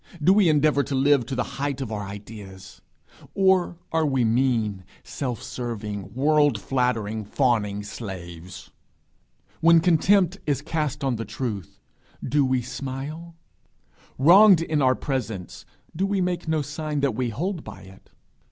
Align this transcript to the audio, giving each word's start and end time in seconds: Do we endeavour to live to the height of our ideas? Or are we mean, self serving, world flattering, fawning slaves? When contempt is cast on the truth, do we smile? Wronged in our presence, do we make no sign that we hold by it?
Do 0.19 0.33
we 0.33 0.49
endeavour 0.49 0.81
to 0.85 0.95
live 0.95 1.27
to 1.27 1.35
the 1.35 1.43
height 1.61 1.79
of 1.79 1.91
our 1.91 2.01
ideas? 2.07 2.81
Or 3.35 3.77
are 3.91 4.03
we 4.03 4.25
mean, 4.25 4.83
self 5.03 5.43
serving, 5.43 6.15
world 6.15 6.59
flattering, 6.59 7.23
fawning 7.23 7.83
slaves? 7.83 8.71
When 9.59 9.79
contempt 9.79 10.39
is 10.47 10.63
cast 10.63 11.03
on 11.03 11.17
the 11.17 11.23
truth, 11.25 11.77
do 12.27 12.43
we 12.43 12.63
smile? 12.63 13.35
Wronged 14.17 14.61
in 14.63 14.81
our 14.81 14.95
presence, 14.95 15.67
do 15.95 16.07
we 16.07 16.19
make 16.19 16.47
no 16.47 16.63
sign 16.63 17.01
that 17.01 17.13
we 17.13 17.29
hold 17.29 17.63
by 17.63 17.81
it? 17.81 18.09